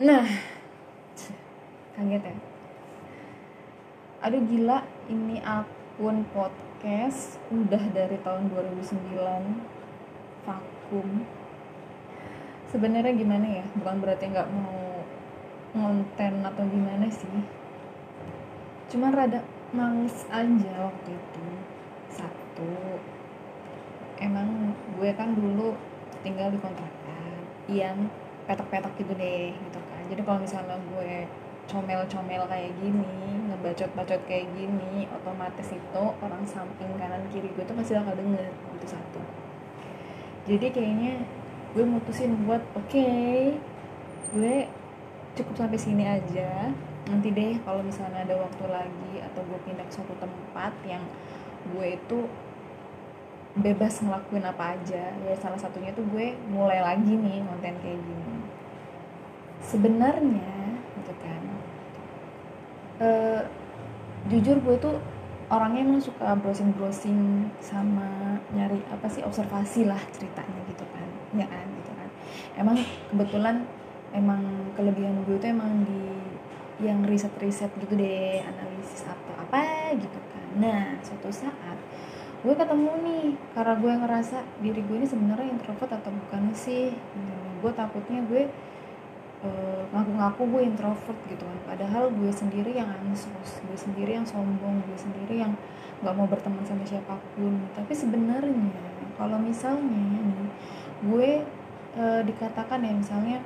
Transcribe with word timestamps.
Nah, 0.00 0.24
kaget 1.92 2.24
ya. 2.24 2.36
Aduh 4.24 4.40
gila, 4.48 4.88
ini 5.12 5.36
akun 5.44 6.24
podcast 6.32 7.36
udah 7.52 7.92
dari 7.92 8.16
tahun 8.24 8.48
2009 8.48 8.88
vakum. 10.48 11.08
Sebenarnya 12.72 13.12
gimana 13.12 13.44
ya? 13.60 13.64
Bukan 13.76 14.00
berarti 14.00 14.32
nggak 14.32 14.48
mau 14.48 15.04
ngonten 15.76 16.40
atau 16.40 16.64
gimana 16.72 17.12
sih. 17.12 17.44
Cuma 18.88 19.12
rada 19.12 19.44
males 19.76 20.24
aja 20.32 20.72
waktu 20.88 21.10
itu. 21.12 21.46
Satu, 22.08 22.96
emang 24.16 24.72
gue 24.96 25.12
kan 25.12 25.36
dulu 25.36 25.76
tinggal 26.24 26.48
di 26.48 26.56
kontrakan 26.56 27.44
yang 27.68 28.08
petak-petak 28.52 28.92
gitu 29.00 29.12
deh 29.16 29.56
gitu 29.56 29.78
kan. 29.80 30.02
Jadi 30.12 30.20
kalau 30.20 30.38
misalnya 30.44 30.76
gue 30.76 31.24
comel-comel 31.64 32.44
kayak 32.52 32.72
gini 32.76 33.16
ngebacot-bacot 33.48 34.20
kayak 34.28 34.46
gini 34.52 35.08
otomatis 35.08 35.72
itu 35.72 36.02
orang 36.20 36.44
samping 36.44 36.92
kanan 37.00 37.24
kiri 37.32 37.48
gue 37.56 37.64
tuh 37.64 37.72
pasti 37.72 37.96
bakal 37.96 38.12
denger 38.20 38.52
itu 38.52 38.86
satu. 38.86 39.20
Jadi 40.44 40.66
kayaknya 40.68 41.24
gue 41.72 41.84
mutusin 41.88 42.36
buat 42.44 42.60
oke 42.76 42.92
okay, 42.92 43.56
gue 44.36 44.68
cukup 45.32 45.54
sampai 45.56 45.80
sini 45.80 46.04
aja. 46.04 46.68
Nanti 47.08 47.32
deh 47.32 47.56
kalau 47.64 47.80
misalnya 47.80 48.22
ada 48.22 48.36
waktu 48.36 48.64
lagi 48.68 49.14
atau 49.32 49.40
gue 49.48 49.58
pindah 49.64 49.86
ke 49.88 49.92
suatu 49.96 50.12
tempat 50.20 50.76
yang 50.84 51.02
gue 51.72 51.96
itu 51.96 52.18
bebas 53.52 54.00
ngelakuin 54.00 54.44
apa 54.48 54.76
aja. 54.78 55.12
Ya 55.12 55.34
salah 55.36 55.60
satunya 55.60 55.92
tuh 55.92 56.04
gue 56.08 56.36
mulai 56.48 56.80
lagi 56.80 57.12
nih 57.12 57.44
konten 57.44 57.76
kayak 57.80 58.00
gini. 58.00 58.36
Sebenarnya 59.62 60.78
gitu 60.98 61.12
kan 61.22 61.42
uh, 63.02 63.40
jujur 64.30 64.56
gue 64.62 64.76
tuh 64.78 64.96
orangnya 65.50 65.84
emang 65.84 66.00
suka 66.00 66.38
browsing 66.38 66.72
browsing 66.74 67.50
sama 67.60 68.38
nyari 68.54 68.80
apa 68.88 69.06
sih 69.10 69.20
observasi 69.26 69.84
lah 69.84 70.00
ceritanya 70.14 70.60
gitu 70.70 70.84
kan 70.90 71.08
ya 71.36 71.46
kan 71.46 71.66
gitu 71.78 71.92
kan. 71.94 72.08
Emang 72.56 72.76
kebetulan 73.12 73.56
emang 74.12 74.42
kelebihan 74.76 75.24
gue 75.24 75.36
tuh 75.40 75.50
emang 75.50 75.84
di 75.84 76.02
yang 76.82 77.06
riset-riset 77.06 77.70
gitu 77.78 77.94
deh 77.94 78.42
analisis 78.42 79.06
atau 79.06 79.34
apa 79.38 79.94
gitu 79.94 80.18
kan. 80.32 80.46
Nah 80.58 80.98
suatu 81.04 81.30
saat 81.30 81.54
gue 82.42 82.54
ketemu 82.58 82.90
nih 83.06 83.26
karena 83.54 83.74
gue 83.78 83.92
ngerasa 84.02 84.38
diri 84.58 84.82
gue 84.82 84.96
ini 84.98 85.06
sebenarnya 85.06 85.46
introvert 85.54 85.94
atau 85.94 86.10
bukan 86.10 86.50
sih? 86.58 86.90
Hmm, 86.90 87.62
gue 87.62 87.70
takutnya 87.70 88.18
gue 88.26 88.50
uh, 89.46 89.82
ngaku-ngaku 89.94 90.42
gue 90.50 90.62
introvert 90.66 91.18
gitu 91.30 91.46
kan. 91.46 91.58
Padahal 91.70 92.10
gue 92.10 92.30
sendiri 92.34 92.74
yang 92.74 92.90
ansos 92.90 93.62
gue 93.62 93.78
sendiri 93.78 94.18
yang 94.18 94.26
sombong 94.26 94.82
gue 94.82 94.98
sendiri 94.98 95.46
yang 95.46 95.54
nggak 96.02 96.14
mau 96.18 96.26
berteman 96.26 96.66
sama 96.66 96.82
siapa 96.82 97.14
pun. 97.38 97.62
Tapi 97.78 97.92
sebenarnya 97.94 98.74
kalau 99.14 99.38
misalnya 99.38 100.02
gue 100.98 101.46
uh, 101.94 102.20
dikatakan 102.26 102.82
ya 102.82 102.90
misalnya 102.90 103.38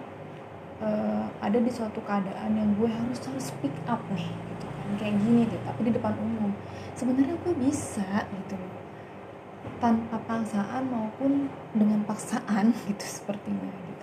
uh, 0.80 1.28
ada 1.44 1.61
di 1.61 1.69
suatu 1.69 2.00
keadaan 2.00 2.56
yang 2.56 2.72
gue 2.80 2.89
harus 2.89 3.20
harus 3.28 3.52
speak 3.52 3.77
up 3.92 4.00
nih 4.17 4.24
gitu 4.24 4.64
kan. 4.72 4.89
Kayak 4.97 5.20
gini 5.20 5.42
deh 5.52 5.61
tapi 5.69 5.80
di 5.84 5.92
depan 5.92 6.17
umum. 6.17 6.56
Sebenarnya 6.97 7.36
gue 7.44 7.55
bisa 7.61 8.24
gitu 8.24 8.56
tanpa 9.79 10.17
paksaan 10.25 10.89
maupun 10.89 11.53
dengan 11.77 12.03
paksaan 12.09 12.73
gitu 12.89 13.05
sepertinya 13.05 13.71
gitu 13.91 13.97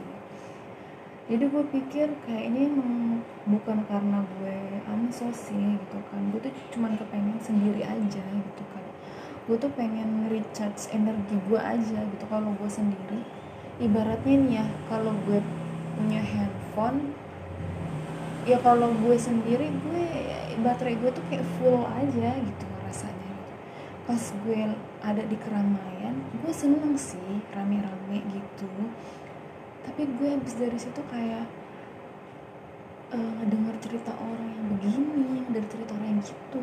jadi 1.23 1.47
gue 1.47 1.63
pikir 1.71 2.07
kayaknya 2.27 2.67
emang 2.67 3.23
bukan 3.47 3.87
karena 3.87 4.27
gue 4.27 4.59
ansos 4.91 5.47
sih 5.47 5.55
gitu 5.55 5.97
kan. 6.11 6.19
Gue 6.35 6.43
tuh 6.43 6.51
cuman 6.75 6.99
kepengen 6.99 7.39
sendiri 7.39 7.79
aja 7.79 8.19
gitu 8.19 8.63
kan. 8.75 8.83
Gue 9.47 9.55
tuh 9.55 9.71
pengen 9.71 10.27
recharge 10.27 10.91
energi 10.91 11.39
gue 11.47 11.55
aja 11.55 11.99
gitu. 12.03 12.25
Kalau 12.27 12.51
gue 12.59 12.67
sendiri 12.67 13.23
ibaratnya 13.79 14.35
nih 14.35 14.53
ya 14.59 14.65
kalau 14.91 15.15
gue 15.23 15.39
punya 15.95 16.21
handphone 16.21 17.15
ya 18.43 18.59
kalau 18.59 18.91
gue 18.91 19.15
sendiri 19.15 19.71
gue 19.71 20.05
baterai 20.59 20.99
gue 20.99 21.11
tuh 21.15 21.23
kayak 21.31 21.47
full 21.55 21.87
aja 21.87 22.35
gitu. 22.35 22.65
Pas 24.03 24.19
gue 24.19 24.61
ada 24.99 25.23
di 25.23 25.37
keramaian 25.39 26.15
gue 26.43 26.51
seneng 26.51 26.95
sih 26.99 27.39
rame-rame 27.55 28.19
gitu. 28.35 28.71
Tapi 29.83 30.07
gue 30.07 30.27
habis 30.35 30.55
dari 30.59 30.75
situ 30.75 30.99
kayak 31.07 31.47
uh, 33.15 33.41
dengar 33.47 33.75
cerita 33.79 34.11
orang 34.19 34.49
yang 34.51 34.67
begini 34.75 35.47
dari 35.47 35.67
cerita 35.71 35.95
orang 35.95 36.19
yang 36.19 36.23
gitu. 36.23 36.61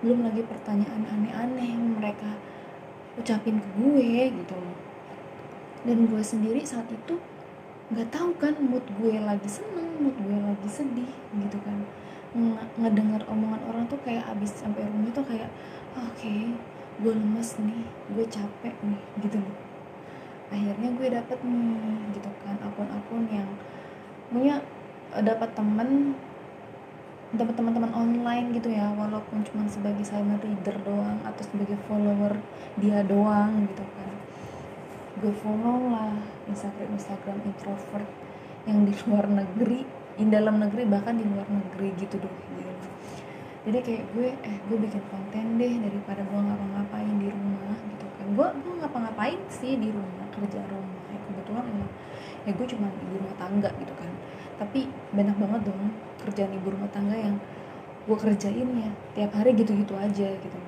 Belum 0.00 0.24
lagi 0.24 0.40
pertanyaan 0.44 1.04
aneh-aneh 1.04 1.68
yang 1.68 1.84
mereka 2.00 2.40
ucapin 3.20 3.60
ke 3.60 3.68
gue 3.76 4.10
gitu. 4.40 4.60
Dan 5.84 6.08
gue 6.08 6.22
sendiri 6.24 6.64
saat 6.64 6.88
itu 6.88 7.20
nggak 7.90 8.08
tahu 8.08 8.30
kan 8.38 8.54
mood 8.56 8.84
gue 9.02 9.18
lagi 9.18 9.50
seneng 9.50 9.98
mood 9.98 10.16
gue 10.16 10.36
lagi 10.36 10.68
sedih 10.68 11.12
gitu 11.36 11.58
kan. 11.60 11.84
Ngedengar 12.78 13.26
omongan 13.26 13.60
orang 13.68 13.84
tuh 13.90 13.98
kayak 14.06 14.24
abis 14.32 14.62
sampai 14.62 14.86
rumah 14.86 15.10
tuh 15.10 15.26
kayak 15.26 15.50
oke 15.98 16.14
okay, 16.14 16.54
gue 17.00 17.12
lemes 17.16 17.50
nih 17.60 17.82
gue 18.12 18.24
capek 18.28 18.74
nih 18.84 19.00
gitu 19.24 19.36
loh. 19.40 19.56
Akhirnya 20.52 20.88
gue 20.92 21.08
dapet 21.08 21.38
nih 21.40 22.14
gitu 22.16 22.30
kan 22.44 22.56
akun-akun 22.60 23.24
yang 23.32 23.48
punya 24.28 24.60
eh, 25.16 25.24
dapat 25.24 25.50
temen 25.56 26.14
dapat 27.30 27.54
teman-teman 27.54 27.94
online 27.94 28.50
gitu 28.58 28.74
ya 28.74 28.90
walaupun 28.90 29.46
cuma 29.46 29.62
sebagai 29.70 30.02
silent 30.02 30.42
reader 30.42 30.74
doang 30.82 31.22
atau 31.22 31.42
sebagai 31.46 31.78
follower 31.86 32.36
dia 32.76 33.00
doang 33.06 33.64
gitu 33.70 33.84
kan. 33.96 34.12
Gue 35.20 35.32
follow 35.40 35.94
lah 35.94 36.14
instagram 36.50 36.90
instagram 36.98 37.38
introvert 37.46 38.08
yang 38.68 38.84
di 38.84 38.92
luar 39.08 39.26
negeri 39.30 39.86
di 40.20 40.28
dalam 40.28 40.60
negeri 40.60 40.84
bahkan 40.84 41.16
di 41.16 41.24
luar 41.24 41.48
negeri 41.48 41.96
gitu 41.96 42.20
doh 42.20 42.49
jadi 43.60 43.78
kayak 43.84 44.04
gue 44.16 44.28
eh 44.32 44.56
gue 44.72 44.78
bikin 44.80 45.04
konten 45.12 45.60
deh 45.60 45.74
daripada 45.84 46.24
gue 46.24 46.40
ngapa-ngapain 46.40 47.14
di 47.20 47.28
rumah 47.28 47.76
gitu 47.92 48.06
kan. 48.16 48.26
Gue 48.32 48.48
gue 48.56 48.74
ngapa-ngapain 48.80 49.40
sih 49.52 49.76
di 49.76 49.92
rumah 49.92 50.24
kerja 50.32 50.64
rumah. 50.64 51.04
Ya 51.12 51.20
kebetulan 51.28 51.64
emang 51.68 51.90
ya 52.48 52.52
gue 52.56 52.66
cuma 52.72 52.88
ibu 52.88 53.14
rumah 53.20 53.36
tangga 53.36 53.68
gitu 53.76 53.94
kan. 54.00 54.08
Tapi 54.56 54.88
banyak 55.12 55.36
banget 55.36 55.60
dong 55.68 55.92
kerjaan 56.24 56.52
ibu 56.56 56.68
rumah 56.72 56.88
tangga 56.88 57.16
yang 57.20 57.36
gue 58.08 58.16
kerjain 58.16 58.68
ya 58.80 58.90
tiap 59.12 59.36
hari 59.36 59.52
gitu-gitu 59.52 59.92
aja 59.92 60.28
gitu. 60.40 60.58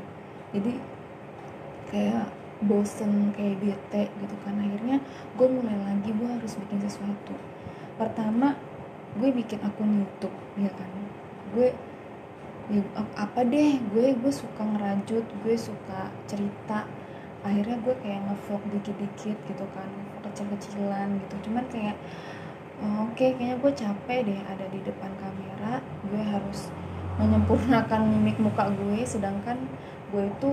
Jadi 0.53 0.73
kayak 1.89 2.29
bosen 2.61 3.33
kayak 3.33 3.57
bete 3.57 4.13
gitu 4.21 4.37
kan. 4.45 4.61
Akhirnya 4.61 5.01
gue 5.41 5.49
mulai 5.49 5.81
lagi 5.81 6.13
gue 6.13 6.29
harus 6.29 6.61
bikin 6.61 6.85
sesuatu. 6.85 7.33
Pertama 7.97 8.53
gue 9.17 9.33
bikin 9.33 9.65
akun 9.65 10.05
YouTube 10.05 10.37
ya 10.61 10.69
kan. 10.77 10.93
Gue 11.57 11.73
ya, 12.71 12.83
apa 13.19 13.41
deh 13.43 13.81
gue 13.91 14.07
gue 14.15 14.33
suka 14.33 14.63
ngerajut 14.63 15.25
gue 15.43 15.57
suka 15.57 16.13
cerita. 16.31 16.87
Akhirnya 17.43 17.75
gue 17.83 17.95
kayak 17.99 18.23
ngevlog 18.23 18.63
dikit-dikit 18.71 19.35
gitu 19.51 19.67
kan 19.75 19.91
kecil-kecilan 20.23 21.19
gitu. 21.27 21.51
Cuman 21.51 21.67
kayak 21.75 21.99
oh, 22.79 23.11
oke 23.11 23.19
okay, 23.19 23.35
kayaknya 23.35 23.59
gue 23.59 23.73
capek 23.75 24.19
deh 24.23 24.41
ada 24.47 24.67
di 24.71 24.79
depan 24.87 25.11
kamera. 25.19 25.83
Gue 26.07 26.23
harus 26.23 26.71
menyempurnakan 27.19 28.09
mimik 28.09 28.39
muka 28.39 28.71
gue 28.71 29.03
sedangkan 29.03 29.59
gue 30.15 30.23
itu 30.31 30.51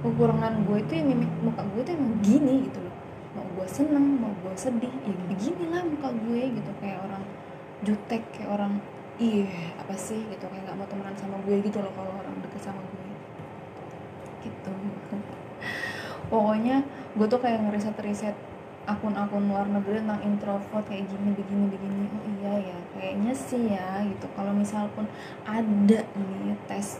kekurangan 0.00 0.64
gue 0.64 0.78
itu 0.80 0.92
ya 0.96 1.04
mimik 1.04 1.32
muka 1.44 1.60
gue 1.60 1.80
itu 1.84 1.92
emang 1.92 2.14
gini 2.24 2.54
gitu 2.72 2.80
loh. 2.80 2.96
Mau 3.36 3.46
gue 3.60 3.66
seneng 3.68 4.06
mau 4.16 4.32
gue 4.42 4.54
sedih 4.56 4.94
ya 5.04 5.14
beginilah 5.28 5.82
muka 5.92 6.08
gue 6.08 6.42
gitu. 6.56 6.70
Kayak 6.80 7.04
orang 7.04 7.24
jutek 7.84 8.22
kayak 8.32 8.48
orang 8.48 8.80
iya 9.18 9.46
apa 9.78 9.94
sih 9.94 10.26
gitu 10.26 10.44
kayak 10.50 10.66
nggak 10.66 10.76
mau 10.78 10.86
temenan 10.90 11.14
sama 11.14 11.38
gue 11.46 11.62
gitu 11.62 11.78
loh 11.78 11.92
kalau 11.94 12.12
orang 12.18 12.34
deket 12.42 12.62
sama 12.66 12.82
gue. 12.82 13.06
Gitu. 14.42 14.72
Pokoknya 16.30 16.82
gue 17.14 17.26
tuh 17.30 17.38
kayak 17.38 17.62
ngeriset 17.62 17.94
riset 18.02 18.36
akun-akun 18.84 19.48
luar 19.48 19.64
negeri 19.70 20.04
tentang 20.04 20.20
introvert 20.26 20.84
kayak 20.90 21.06
gini 21.06 21.30
begini 21.30 21.64
begini. 21.70 22.04
Oh 22.10 22.24
iya 22.42 22.54
ya 22.74 22.78
kayaknya 22.98 23.32
sih 23.38 23.62
ya 23.70 24.02
gitu. 24.02 24.26
Kalau 24.34 24.50
misal 24.50 24.90
pun 24.98 25.06
ada 25.46 26.00
nih 26.02 26.58
tes 26.66 26.98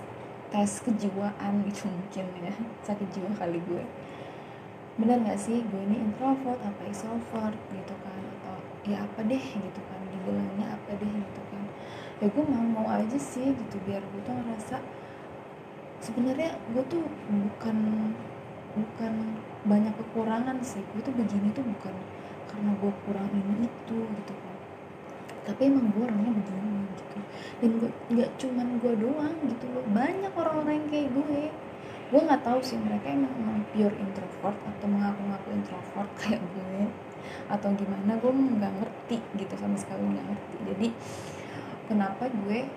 tes 0.55 0.71
kejiwaan 0.87 1.67
gitu 1.67 1.91
mungkin 1.91 2.27
ya 2.47 2.55
sakit 2.87 3.09
jiwa 3.11 3.31
kali 3.35 3.59
gue. 3.59 3.83
Bener 5.03 5.19
nggak 5.19 5.41
sih? 5.43 5.67
Gue 5.67 5.83
ini 5.83 5.99
introvert 5.99 6.63
apa 6.63 6.81
extrovert 6.87 7.59
gitu 7.75 7.95
kan? 8.07 8.23
Atau 8.39 8.57
ya 8.87 9.03
apa 9.03 9.27
deh 9.27 9.43
gitu 9.43 9.81
kan 9.91 10.01
dibilangnya 10.15 10.79
apa 10.79 10.95
deh 10.95 11.04
ya 12.25 12.33
gue 12.33 12.45
mau 12.49 12.65
mau 12.81 12.89
aja 12.89 13.19
sih 13.21 13.53
gitu 13.53 13.77
biar 13.85 14.01
gue 14.01 14.21
tuh 14.25 14.33
ngerasa 14.33 14.81
sebenarnya 16.01 16.57
gue 16.73 16.85
tuh 16.89 17.05
bukan 17.29 17.77
bukan 18.75 19.13
banyak 19.69 19.93
kekurangan 19.93 20.57
sih. 20.65 20.81
Gue 20.97 21.05
tuh 21.05 21.13
begini 21.13 21.53
tuh 21.53 21.65
bukan 21.65 21.95
karena 22.49 22.73
gue 22.81 22.93
kurang 23.05 23.29
ini 23.29 23.69
itu 23.69 23.99
gitu. 24.09 24.33
Kan 24.33 24.57
tapi 25.45 25.69
emang 25.69 25.93
gue 25.93 26.01
orangnya 26.01 26.33
begini 26.33 26.89
gitu. 26.97 27.19
Dan 27.61 27.71
gue 27.77 27.91
nggak 28.17 28.31
cuman 28.41 28.69
gue 28.81 28.93
doang 28.97 29.37
gitu 29.45 29.65
loh 29.69 29.85
banyak 29.93 30.33
orang-orang 30.33 30.75
yang 30.81 30.89
kayak 30.89 31.09
gue 31.13 31.41
gue 32.05 32.21
nggak 32.21 32.43
tahu 32.47 32.61
sih 32.61 32.79
mereka 32.79 33.11
emang, 33.11 33.33
emang 33.37 33.59
pure 33.73 33.97
introvert 33.97 34.59
atau 34.61 34.87
mengaku-ngaku 34.87 35.49
introvert 35.57 36.11
kayak 36.21 36.41
gue 36.41 36.89
atau 37.53 37.69
gimana 37.77 38.17
gue 38.17 38.33
nggak 38.33 38.73
ngerti 38.81 39.19
gitu 39.37 39.55
sama 39.61 39.77
sekali 39.77 40.01
nggak 40.05 40.27
ngerti. 40.33 40.57
Jadi 40.65 40.89
kenapa 41.89 42.29
gue 42.29 42.69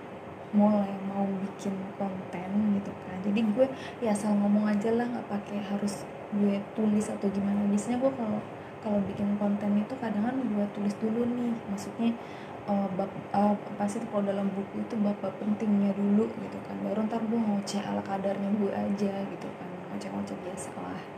mulai 0.55 0.95
mau 1.11 1.27
bikin 1.43 1.75
konten 1.99 2.49
gitu 2.79 2.91
kan. 3.03 3.17
Jadi 3.23 3.39
gue 3.51 3.67
ya 3.99 4.15
asal 4.15 4.31
ngomong 4.39 4.67
aja 4.71 4.95
lah 4.95 5.03
nggak 5.03 5.27
pakai 5.27 5.59
harus 5.59 6.07
gue 6.31 6.55
tulis 6.75 7.05
atau 7.11 7.27
gimana. 7.27 7.67
Biasanya 7.67 7.99
gue 7.99 8.11
kalau 8.15 8.39
kalau 8.79 8.99
bikin 9.03 9.35
konten 9.35 9.71
itu 9.75 9.93
kadang 9.99 10.23
kan 10.23 10.37
gue 10.39 10.65
tulis 10.71 10.95
dulu 11.03 11.27
nih. 11.27 11.51
Maksudnya 11.67 12.15
uh, 12.71 12.87
bab 12.95 13.11
uh, 13.35 13.55
pasti 13.75 13.99
kalau 14.07 14.23
dalam 14.23 14.47
buku 14.55 14.87
itu 14.87 14.95
bab-bab 15.03 15.35
pentingnya 15.35 15.91
dulu 15.91 16.31
gitu 16.31 16.57
kan. 16.63 16.75
Baru 16.79 17.03
ntar 17.05 17.19
gue 17.27 17.39
ngoceh 17.39 17.83
ala 17.83 17.99
kadarnya 18.07 18.49
gue 18.55 18.71
aja 18.71 19.13
gitu 19.27 19.47
kan. 19.59 19.69
Ngoceh-ngoceh 19.91 20.37
biasa 20.47 20.71
lah 20.79 21.16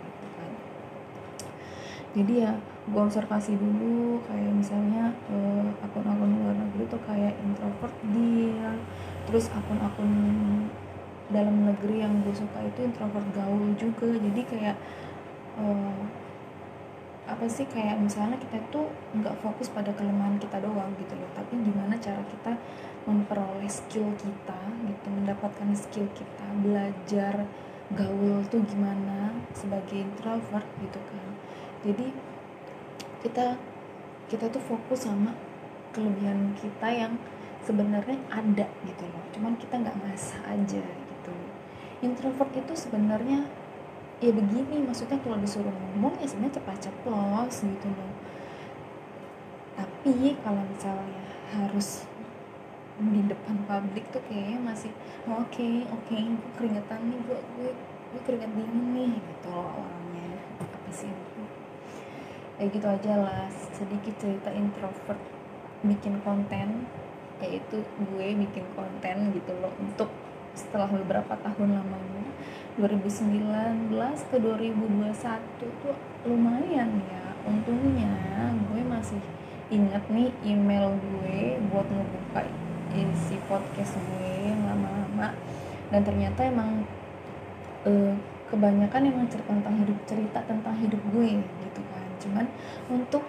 jadi 2.10 2.34
ya 2.50 2.52
gue 2.90 3.02
observasi 3.06 3.54
dulu 3.54 4.18
kayak 4.26 4.50
misalnya 4.50 5.14
uh, 5.30 5.70
akun-akun 5.86 6.42
luar 6.42 6.58
negeri 6.58 6.90
tuh 6.90 7.02
kayak 7.06 7.38
introvert 7.46 7.94
dia. 8.10 8.74
Terus 9.30 9.46
akun-akun 9.54 10.10
dalam 11.30 11.70
negeri 11.70 12.02
yang 12.02 12.26
gue 12.26 12.34
suka 12.34 12.66
itu 12.66 12.90
introvert 12.90 13.30
gaul 13.38 13.78
juga. 13.78 14.10
Jadi 14.10 14.42
kayak 14.42 14.76
uh, 15.62 16.02
apa 17.30 17.46
sih 17.46 17.70
kayak 17.70 18.02
misalnya 18.02 18.42
kita 18.42 18.58
tuh 18.74 18.90
nggak 19.14 19.38
fokus 19.46 19.70
pada 19.70 19.94
kelemahan 19.94 20.42
kita 20.42 20.58
doang 20.58 20.90
gitu 20.98 21.14
loh. 21.14 21.30
Tapi 21.38 21.62
gimana 21.62 21.94
cara 22.02 22.26
kita 22.26 22.58
memperoleh 23.06 23.70
skill 23.70 24.10
kita 24.18 24.60
gitu 24.90 25.08
mendapatkan 25.14 25.70
skill 25.78 26.10
kita 26.18 26.48
belajar 26.66 27.46
gaul 27.94 28.42
tuh 28.50 28.62
gimana 28.66 29.34
sebagai 29.54 30.06
introvert 30.06 30.66
gitu 30.82 31.02
kan 31.10 31.39
jadi 31.84 32.12
kita 33.24 33.56
kita 34.30 34.46
tuh 34.52 34.62
fokus 34.62 35.10
sama 35.10 35.34
kelebihan 35.92 36.54
kita 36.60 36.88
yang 36.92 37.14
sebenarnya 37.66 38.18
ada 38.30 38.68
gitu 38.86 39.04
loh. 39.10 39.24
Cuman 39.36 39.54
kita 39.60 39.82
nggak 39.82 39.98
ngasah 40.06 40.42
aja 40.48 40.84
gitu. 40.86 41.34
Introvert 42.06 42.52
itu 42.56 42.74
sebenarnya 42.78 43.50
ya 44.20 44.32
begini 44.36 44.84
maksudnya 44.84 45.16
kalau 45.24 45.40
disuruh 45.40 45.72
ngomong 45.72 46.20
ya 46.20 46.28
sebenarnya 46.28 46.60
cepat 46.62 46.78
ceplos 46.88 47.56
gitu 47.64 47.88
loh. 47.90 48.14
Tapi 49.76 50.36
kalau 50.44 50.64
misalnya 50.68 51.26
harus 51.50 52.06
di 53.00 53.24
depan 53.24 53.64
publik 53.64 54.04
tuh 54.12 54.20
kayaknya 54.28 54.60
masih 54.60 54.92
oh, 55.32 55.40
oke 55.40 55.56
okay, 55.56 55.88
oke 55.88 56.04
okay, 56.12 56.20
gue 56.28 56.52
keringetan 56.60 57.00
nih 57.08 57.20
gue 57.24 57.40
gue 57.40 57.72
gue 58.12 58.22
keringet 58.28 58.52
dingin 58.52 58.86
nih 58.92 59.14
gitu 59.18 59.48
loh 59.52 59.72
orangnya. 59.72 60.36
Apa 60.60 60.90
sih 60.92 61.12
ya 62.60 62.68
gitu 62.68 62.86
aja 62.86 63.14
lah. 63.16 63.48
Sedikit 63.72 64.14
cerita 64.20 64.52
introvert 64.52 65.20
bikin 65.80 66.20
konten 66.28 66.86
yaitu 67.40 67.80
gue 67.80 68.28
bikin 68.36 68.68
konten 68.76 69.32
gitu 69.32 69.56
loh 69.64 69.72
untuk 69.80 70.12
setelah 70.52 70.92
beberapa 70.92 71.40
tahun 71.40 71.80
lamanya. 71.80 72.28
2019 72.76 73.92
ke 74.32 74.38
2021 74.40 75.08
tuh 75.84 75.96
lumayan 76.28 77.00
ya. 77.08 77.26
Untungnya 77.48 78.12
gue 78.52 78.82
masih 78.84 79.24
inget 79.72 80.04
nih 80.12 80.28
email 80.44 80.92
gue 81.00 81.64
buat 81.72 81.88
ngebuka 81.88 82.44
isi 82.92 83.40
podcast 83.48 83.96
gue 83.96 84.52
lama-lama. 84.68 85.32
Dan 85.90 86.04
ternyata 86.04 86.44
emang 86.44 86.84
uh, 87.88 88.14
kebanyakan 88.52 89.02
emang 89.14 89.26
cerita 89.30 89.54
tentang 89.54 89.76
hidup 89.80 90.00
cerita 90.10 90.40
tentang 90.44 90.76
hidup 90.82 91.02
gue 91.14 91.40
gitu 91.40 91.69
cuman 92.20 92.46
untuk 92.92 93.24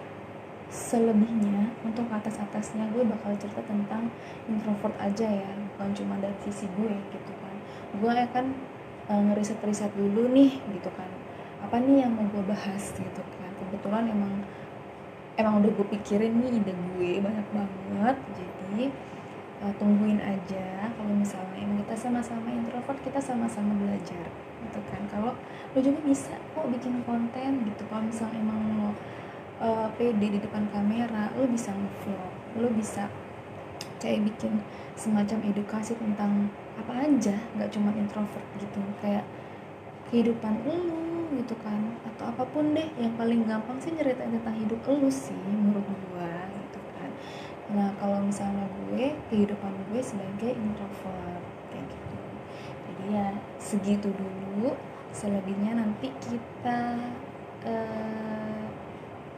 selebihnya 0.71 1.75
untuk 1.83 2.07
atas 2.15 2.39
atasnya 2.39 2.87
gue 2.95 3.03
bakal 3.03 3.35
cerita 3.35 3.59
tentang 3.67 4.07
introvert 4.47 4.95
aja 5.03 5.27
ya. 5.27 5.51
Bukan 5.75 5.91
cuma 5.99 6.15
dari 6.23 6.39
sisi 6.47 6.71
gue 6.79 6.95
gitu 7.11 7.33
kan. 7.43 7.55
Gue 7.99 8.13
akan 8.15 8.47
uh, 9.11 9.23
ngeriset 9.31 9.59
riset 9.67 9.91
dulu 9.99 10.31
nih 10.31 10.63
gitu 10.79 10.91
kan. 10.95 11.11
Apa 11.67 11.83
nih 11.83 12.07
yang 12.07 12.15
mau 12.15 12.25
gue 12.31 12.45
bahas 12.47 12.95
gitu 12.95 13.23
kan. 13.37 13.51
Kebetulan 13.59 14.15
emang 14.15 14.47
emang 15.35 15.59
udah 15.59 15.71
gue 15.75 15.87
pikirin 15.99 16.39
nih 16.39 16.63
ide 16.63 16.73
gue 16.73 17.11
banyak 17.19 17.47
banget. 17.51 18.17
Jadi 18.39 18.85
uh, 19.61 19.75
tungguin 19.77 20.21
aja 20.21 20.91
kalau 20.97 21.15
misalnya 21.15 21.57
emang 21.61 21.79
kita 21.85 21.95
sama-sama 21.97 22.49
introvert 22.49 23.01
kita 23.05 23.21
sama-sama 23.21 23.73
belajar 23.77 24.25
gitu 24.61 24.81
kan. 24.89 25.03
Kalau 25.13 25.33
lo 25.71 25.79
juga 25.79 26.01
bisa 26.05 26.35
kok 26.57 26.67
bikin 26.73 27.05
konten 27.07 27.51
gitu 27.69 27.83
kalau 27.89 28.03
misalnya 28.05 28.41
emang 28.41 28.61
lo 28.81 28.91
uh, 29.63 29.89
pede 29.95 30.27
di 30.35 30.39
depan 30.41 30.67
kamera 30.73 31.31
lo 31.37 31.47
bisa 31.47 31.71
ngevlog 31.73 32.33
lo 32.59 32.69
bisa 32.75 33.07
kayak 34.01 34.27
bikin 34.33 34.65
semacam 34.97 35.39
edukasi 35.45 35.93
tentang 35.97 36.49
apa 36.81 37.05
aja 37.05 37.37
nggak 37.57 37.71
cuma 37.73 37.93
introvert 37.93 38.47
gitu 38.57 38.81
kayak 39.05 39.25
kehidupan 40.11 40.57
lo 40.67 40.81
gitu 41.37 41.55
kan. 41.63 41.79
Atau 42.05 42.33
apa 42.33 42.43
pun 42.49 42.75
deh 42.75 42.89
yang 42.99 43.15
paling 43.15 43.47
gampang 43.47 43.79
sih 43.79 43.95
nyerita 43.95 44.27
tentang 44.27 44.57
hidup 44.59 44.81
lo 44.89 45.09
sih 45.09 45.37
menurut 45.37 45.87
kan 46.21 46.50
nah 47.71 47.95
kalau 48.03 48.19
misalnya 48.19 48.67
gue 48.67 49.15
kehidupan 49.31 49.71
gue 49.91 50.03
sebagai 50.03 50.59
introvert 50.59 51.43
kayak 51.71 51.87
gitu. 51.87 52.19
Jadi 52.87 53.05
ya 53.15 53.29
segitu 53.63 54.09
dulu. 54.11 54.75
Selebihnya 55.11 55.75
nanti 55.75 56.11
kita 56.23 56.99
uh, 57.67 58.63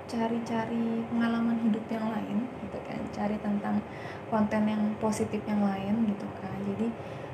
cari-cari 0.09 1.01
pengalaman 1.09 1.57
hidup 1.65 1.85
yang 1.89 2.09
lain 2.09 2.45
gitu 2.65 2.79
kan. 2.89 3.01
Cari 3.13 3.37
tentang 3.41 3.81
konten 4.29 4.69
yang 4.69 4.83
positif 5.01 5.41
yang 5.45 5.61
lain 5.65 6.09
gitu 6.09 6.25
kan. 6.41 6.57
Jadi 6.73 6.89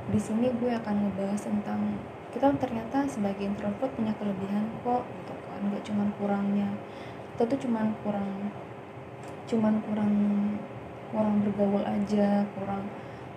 di 0.08 0.20
sini 0.22 0.50
gue 0.50 0.70
akan 0.74 1.10
ngebahas 1.10 1.46
tentang 1.46 1.98
kita 2.34 2.54
ternyata 2.58 3.06
sebagai 3.06 3.46
introvert 3.46 3.90
punya 3.94 4.14
kelebihan 4.18 4.66
kok 4.82 5.02
gitu 5.02 5.34
kan. 5.46 5.60
Gak 5.74 5.84
cuman 5.86 6.08
kurangnya. 6.18 6.70
Kita 7.34 7.42
tuh 7.54 7.58
cuman 7.66 7.94
kurang 8.02 8.50
cuman 9.48 9.80
kurang 9.80 10.12
kurang 11.10 11.40
bergaul 11.44 11.84
aja 11.84 12.44
kurang 12.56 12.84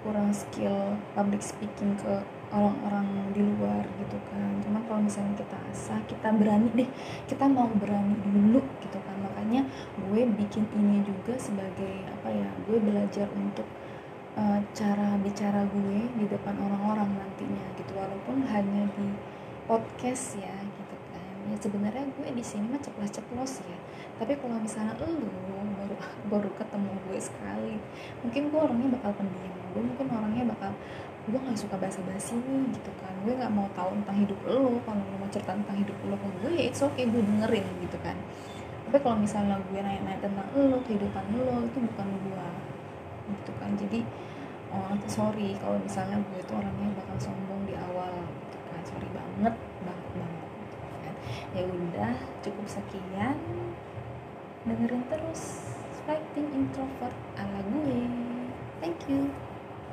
kurang 0.01 0.33
skill 0.33 0.97
public 1.13 1.45
speaking 1.45 1.93
ke 2.01 2.25
orang-orang 2.51 3.31
di 3.31 3.41
luar 3.47 3.85
gitu 3.95 4.19
kan. 4.27 4.59
Cuma 4.59 4.83
kalau 4.83 5.01
misalnya 5.07 5.39
kita 5.39 5.57
asah 5.71 5.99
kita 6.09 6.35
berani 6.35 6.67
deh 6.75 6.89
kita 7.29 7.47
mau 7.47 7.69
berani 7.71 8.17
dulu 8.27 8.59
gitu 8.83 8.97
kan. 8.99 9.15
Makanya 9.23 9.63
gue 9.95 10.21
bikin 10.35 10.67
ini 10.75 11.05
juga 11.05 11.39
sebagai 11.39 12.05
apa 12.11 12.27
ya 12.27 12.49
gue 12.67 12.77
belajar 12.81 13.29
untuk 13.37 13.65
uh, 14.35 14.59
cara 14.75 15.15
bicara 15.21 15.63
gue 15.69 15.99
di 16.17 16.25
depan 16.27 16.59
orang-orang 16.59 17.07
nantinya 17.15 17.65
gitu. 17.79 17.95
Walaupun 17.95 18.43
hanya 18.51 18.89
di 18.99 19.15
podcast 19.69 20.35
ya 20.35 20.51
ya 21.51 21.57
sebenarnya 21.59 22.07
gue 22.15 22.27
di 22.31 22.43
sini 22.43 22.71
mah 22.71 22.79
ceplos-ceplos 22.79 23.59
ya. 23.67 23.77
Tapi 24.15 24.39
kalau 24.39 24.55
misalnya 24.63 24.95
lu 25.03 25.27
baru 25.75 25.95
baru 26.31 26.49
ketemu 26.55 26.91
gue 27.11 27.19
sekali 27.19 27.75
mungkin 28.23 28.41
gue 28.47 28.59
orangnya 28.59 28.89
bakal 28.95 29.11
pendiam. 29.19 29.59
Gue 29.75 29.83
mungkin 29.83 30.07
orangnya 30.07 30.43
bakal 30.55 30.71
gue 31.27 31.37
gak 31.37 31.59
suka 31.59 31.75
basa-basi 31.75 32.39
nih 32.39 32.71
gitu 32.71 32.91
kan. 33.03 33.13
Gue 33.27 33.35
gak 33.35 33.51
mau 33.51 33.67
tahu 33.75 33.91
tentang 33.99 34.17
hidup 34.23 34.39
lo 34.47 34.79
kalau 34.87 35.03
lo 35.03 35.15
mau 35.19 35.29
cerita 35.29 35.51
tentang 35.51 35.77
hidup 35.83 35.97
lo 36.07 36.15
ke 36.15 36.27
gue 36.39 36.51
ya 36.55 36.63
it's 36.71 36.79
okay 36.79 37.03
gue 37.03 37.19
dengerin 37.19 37.67
gitu 37.83 37.97
kan. 37.99 38.15
Tapi 38.87 38.97
kalau 39.03 39.17
misalnya 39.19 39.59
gue 39.59 39.79
nanya-nanya 39.83 40.23
tentang 40.23 40.47
lo 40.55 40.79
kehidupan 40.87 41.25
lo 41.35 41.67
itu 41.67 41.77
bukan 41.83 42.07
gue 42.07 42.47
gitu 43.35 43.51
kan. 43.59 43.75
Jadi 43.75 43.99
oh 44.71 44.95
sorry 45.11 45.59
kalau 45.59 45.75
misalnya 45.83 46.15
gue 46.15 46.39
itu 46.39 46.53
orangnya 46.55 46.95
bakal 46.95 47.17
sombong 47.19 47.67
di 47.67 47.75
awal 47.75 48.23
gitu 48.47 48.57
kan. 48.71 48.79
Sorry 48.87 49.09
banget 49.11 49.70
ya 51.51 51.63
udah 51.67 52.15
cukup 52.43 52.67
sekian. 52.67 53.37
Dengerin 54.63 55.03
terus 55.09 55.73
fighting 56.05 56.47
introvert 56.53 57.15
ala 57.35 57.61
gue. 57.71 58.05
Thank 58.81 59.05
you 59.09 59.50